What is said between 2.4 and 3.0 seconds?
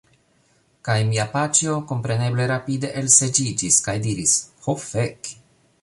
rapide